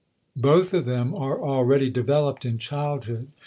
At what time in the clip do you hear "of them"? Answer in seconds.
0.73-1.13